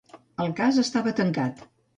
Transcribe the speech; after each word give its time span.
El 0.45 0.55
cas 0.61 0.79
estava 0.85 1.15
tancat. 1.23 1.67